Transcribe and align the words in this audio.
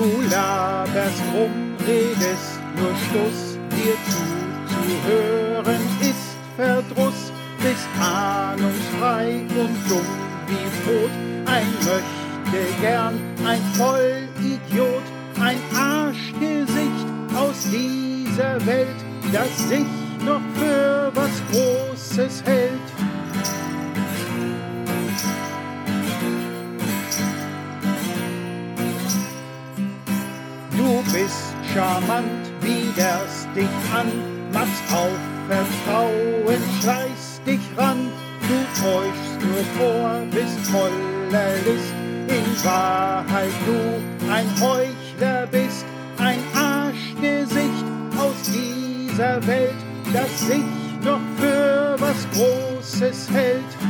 Du 0.00 0.22
laberst 0.30 1.20
rum, 1.34 1.76
redest 1.86 2.58
nur 2.74 2.94
Schluss, 3.04 3.58
dir 3.70 3.96
zuzuhören 4.08 5.82
ist 6.00 6.38
Verdruss, 6.56 7.30
bist 7.58 7.86
ahnungsfrei 8.00 9.42
und 9.50 9.76
dumm 9.90 10.06
wie 10.46 10.68
Brot, 10.84 11.10
ein 11.44 11.66
möchte 11.84 12.80
gern, 12.80 13.20
ein 13.44 13.60
Vollidiot, 13.74 15.02
ein 15.38 15.58
Arschgesicht 15.76 17.06
aus 17.36 17.68
dieser 17.70 18.64
Welt, 18.64 18.96
das 19.34 19.68
sich 19.68 19.84
noch 20.24 20.40
für 20.54 21.12
was 21.12 21.42
Großes 21.52 22.42
hält. 22.46 22.89
Charmant, 31.74 32.46
widerst 32.60 33.48
dich 33.54 33.76
an, 33.94 34.10
machst 34.52 34.82
auf 34.92 35.18
Vertrauen, 35.48 36.62
schleichst 36.80 37.46
dich 37.46 37.60
ran, 37.76 38.08
du 38.48 38.56
täuschst 38.80 39.38
nur 39.42 39.64
vor, 39.78 40.22
bist 40.30 40.58
voller 40.70 41.54
List, 41.64 41.94
in 42.28 42.64
Wahrheit 42.64 43.50
du 43.66 44.32
ein 44.32 44.46
Heuchler 44.60 45.46
bist, 45.46 45.84
ein 46.18 46.38
Arschgesicht 46.54 47.84
aus 48.16 48.36
dieser 48.46 49.44
Welt, 49.46 49.74
das 50.12 50.46
sich 50.46 50.64
noch 51.04 51.20
für 51.38 51.96
was 51.98 52.26
Großes 52.32 53.30
hält. 53.30 53.89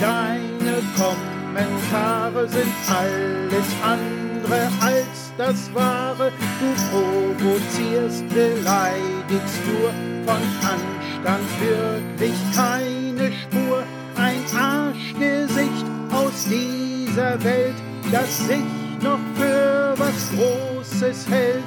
Deine 0.00 0.82
Kommentare 0.96 2.48
sind 2.48 2.72
alles 2.88 3.66
andere 3.82 4.68
als 4.80 5.32
das 5.38 5.74
Wahre. 5.74 6.32
Du 6.60 6.68
provozierst, 6.90 8.28
beleidigst 8.28 9.60
nur 9.66 9.90
von 10.26 10.42
Anstand 10.62 11.48
wirklich 11.60 12.34
keine 12.54 13.32
Spur. 13.32 13.82
Ein 14.16 14.42
Arschgesicht 14.58 15.86
aus 16.10 16.46
dieser 16.46 17.42
Welt, 17.44 17.74
das 18.10 18.38
sich 18.46 18.64
noch 19.02 19.18
für 19.34 19.94
was 19.96 20.30
Großes 20.34 21.28
hält. 21.28 21.62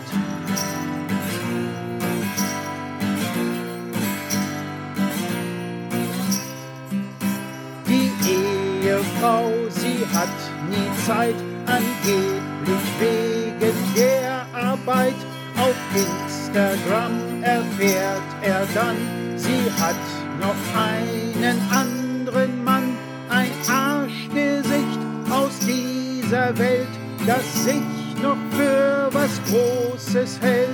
Zeit, 11.10 11.36
angeblich 11.66 12.88
wegen 13.00 13.78
der 13.96 14.46
Arbeit. 14.54 15.16
Auf 15.58 15.76
Instagram 15.96 17.42
erfährt 17.42 18.30
er 18.44 18.68
dann, 18.76 18.96
sie 19.36 19.72
hat 19.80 19.96
noch 20.40 20.62
einen 20.78 21.60
anderen 21.72 22.64
Mann, 22.64 22.96
ein 23.30 23.50
Arschgesicht 23.68 25.00
aus 25.32 25.58
dieser 25.66 26.56
Welt, 26.60 26.88
das 27.26 27.64
sich 27.64 28.22
noch 28.22 28.38
für 28.52 29.10
was 29.12 29.42
Großes 29.50 30.40
hält. 30.42 30.70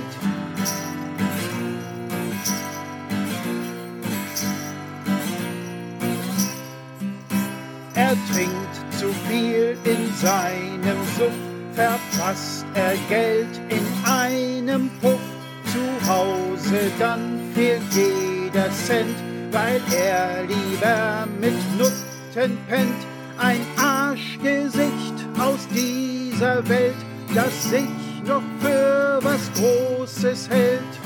Er 7.94 8.14
trinkt 8.30 8.75
zu 8.98 9.08
viel 9.28 9.76
in 9.84 10.12
seinem 10.14 10.98
Suff, 11.16 11.32
verpasst 11.72 12.64
er 12.74 12.94
Geld 13.08 13.60
in 13.68 13.86
einem 14.10 14.90
Puff. 15.00 15.20
Zu 15.66 16.08
Hause 16.08 16.78
dann 16.98 17.40
fehlt 17.54 17.82
jeder 17.92 18.70
Cent, 18.70 19.16
weil 19.50 19.80
er 19.94 20.44
lieber 20.44 21.26
mit 21.40 21.54
Nutten 21.76 22.58
pennt. 22.68 23.06
Ein 23.38 23.60
Arschgesicht 23.76 25.16
aus 25.38 25.68
dieser 25.68 26.66
Welt, 26.68 26.96
das 27.34 27.70
sich 27.70 27.88
noch 28.26 28.42
für 28.60 29.18
was 29.22 29.50
Großes 29.54 30.48
hält. 30.48 31.05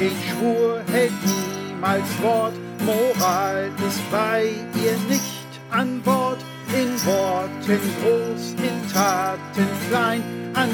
Den 0.00 0.12
Schwur, 0.28 0.82
hält 0.92 1.12
niemals 1.24 2.22
Wort. 2.22 2.54
Moral 2.84 3.70
ist 3.88 4.10
bei 4.10 4.44
ihr 4.74 4.96
nicht 5.08 5.46
an 5.70 6.00
Bord. 6.02 6.38
In 6.74 6.92
Worten 7.06 7.80
groß, 8.00 8.54
in 8.58 8.92
Taten 8.92 9.68
klein. 9.88 10.22
An 10.54 10.70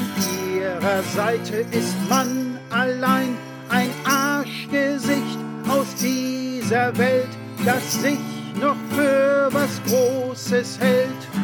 ihrer 0.53 1.03
Seite 1.15 1.65
ist 1.71 1.95
Mann 2.09 2.57
allein. 2.69 3.37
Ein 3.69 3.89
Arschgesicht 4.03 5.39
aus 5.67 5.87
dieser 5.95 6.95
Welt, 6.97 7.29
das 7.65 8.01
sich 8.01 8.19
noch 8.59 8.75
für 8.95 9.49
was 9.51 9.81
Großes 9.87 10.79
hält. 10.79 11.42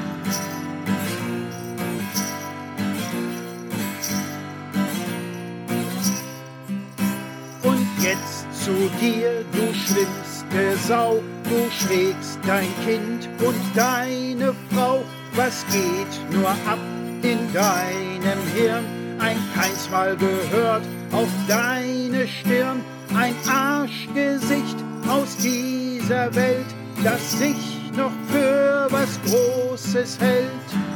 Jetzt 8.10 8.66
zu 8.66 8.72
dir, 9.00 9.46
du 9.52 9.74
schlimmste 9.74 10.78
Sau, 10.88 11.22
du 11.44 11.70
schlägst 11.72 12.40
dein 12.46 12.68
Kind 12.86 13.30
und 13.46 13.60
deine 13.76 14.54
Frau. 14.72 15.04
Was 15.36 15.66
geht 15.68 16.32
nur 16.32 16.50
ab 16.50 16.80
in 17.22 17.54
deinem 17.54 18.42
Hirn? 18.56 18.86
Ein 19.20 19.38
keins 19.54 19.90
Mal 19.90 20.16
gehört 20.18 20.84
auf 21.12 21.30
deine 21.48 22.28
Stirn. 22.28 22.82
Ein 23.16 23.36
Arschgesicht 23.48 24.78
aus 25.08 25.38
dieser 25.38 26.34
Welt, 26.36 26.66
das 27.04 27.38
sich 27.38 27.92
noch 27.96 28.12
für 28.32 28.88
was 28.90 29.20
Großes 29.26 30.20
hält. 30.20 30.89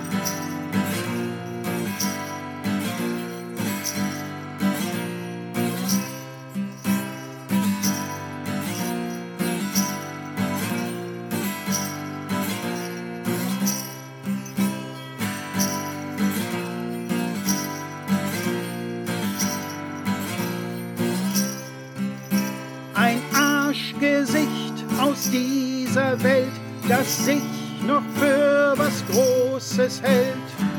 Arschgesicht 24.03 24.83
aus 25.01 25.29
dieser 25.31 26.21
Welt, 26.23 26.51
das 26.89 27.25
sich 27.25 27.41
noch 27.87 28.03
für 28.15 28.73
was 28.75 29.03
Großes 29.09 30.01
hält. 30.01 30.72